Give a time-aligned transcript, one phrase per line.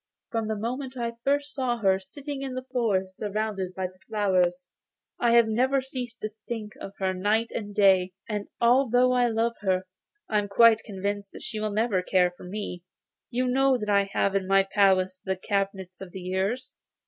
[0.31, 4.67] From the moment that I first saw her, sitting in the forest surrounded by flowers,
[5.19, 9.57] I have never ceased to think of her night and day, and, although I love
[9.59, 9.83] her,
[10.27, 12.81] I am quite convinced that she will never care for me.
[13.29, 16.73] You know that I have in my palace the cabinets of the years.